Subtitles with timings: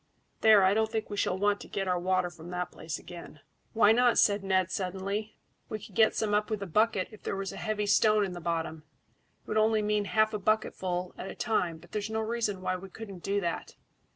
[0.39, 3.41] There, I don't think we shall want to get our water from that place again."
[3.73, 5.37] "Why not?" said Ned suddenly.
[5.69, 8.33] "We could get some up with a bucket if there was a heavy stone in
[8.33, 8.81] the bottom.
[9.43, 12.77] It would only mean half a bucketful at a time, but there's no reason why
[12.77, 13.75] we couldn't do that."